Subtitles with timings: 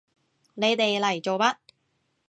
[0.55, 1.55] 你哋嚟做乜？